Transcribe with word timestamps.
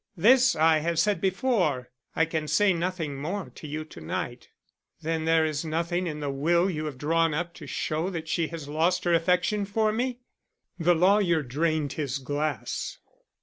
This 0.17 0.55
I 0.55 0.79
have 0.79 0.97
said 0.97 1.21
before; 1.21 1.91
I 2.15 2.25
can 2.25 2.47
say 2.47 2.73
nothing 2.73 3.17
more 3.21 3.51
to 3.53 3.67
you 3.67 3.85
to 3.85 4.01
night." 4.01 4.49
"Then 5.03 5.25
there 5.25 5.45
is 5.45 5.63
nothing 5.63 6.07
in 6.07 6.21
the 6.21 6.31
will 6.31 6.71
you 6.71 6.85
have 6.85 6.97
drawn 6.97 7.35
up 7.35 7.53
to 7.53 7.67
show 7.67 8.09
that 8.09 8.27
she 8.27 8.47
has 8.47 8.67
lost 8.67 9.03
her 9.03 9.13
affection 9.13 9.63
for 9.63 9.91
me?" 9.91 10.21
The 10.79 10.95
lawyer 10.95 11.43
drained 11.43 11.93
his 11.93 12.17
glass. 12.17 12.97